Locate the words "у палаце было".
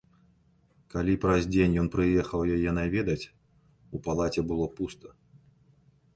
3.95-4.65